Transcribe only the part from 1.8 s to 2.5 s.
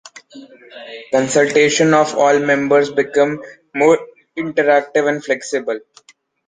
of all